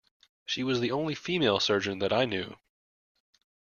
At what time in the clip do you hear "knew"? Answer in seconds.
2.25-2.57